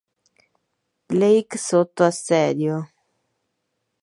Blake 1.11 1.59
sotto 1.59 2.03
assedio! 2.03 2.87